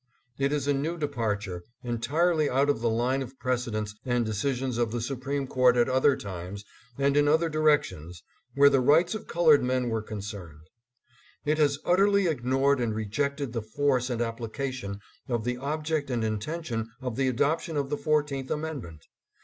It 0.39 0.51
is 0.51 0.67
a 0.67 0.73
new 0.73 0.97
departure, 0.97 1.63
entirely 1.83 2.49
out 2.49 2.71
of 2.71 2.81
the 2.81 2.89
line 2.89 3.21
of 3.21 3.37
precedents 3.37 3.93
and 4.03 4.25
decisions 4.25 4.79
of 4.79 4.91
the 4.91 4.99
Supreme 4.99 5.45
Court 5.45 5.77
at 5.77 5.87
other 5.87 6.17
times 6.17 6.65
and 6.97 7.15
in 7.15 7.27
other 7.27 7.49
directions 7.49 8.23
where 8.55 8.67
the 8.71 8.79
rights 8.79 9.13
of 9.13 9.27
colored 9.27 9.63
men 9.63 9.89
were 9.89 10.01
con 10.01 10.17
cerned. 10.21 10.61
It 11.45 11.59
has 11.59 11.77
utterly 11.85 12.25
ignored 12.25 12.79
and 12.79 12.95
rejected 12.95 13.53
the 13.53 13.61
force 13.61 14.09
and 14.09 14.23
application 14.23 15.01
of 15.29 15.43
the 15.43 15.57
object 15.57 16.09
and 16.09 16.23
intention 16.23 16.89
of 16.99 17.15
the 17.15 17.27
adoption 17.27 17.77
of 17.77 17.91
the 17.91 17.97
Fourteenth 17.99 18.49
Amendment. 18.49 19.05